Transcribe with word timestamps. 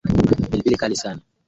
Pilipili 0.49 0.77
kali 0.77 0.95
sana. 0.95 1.19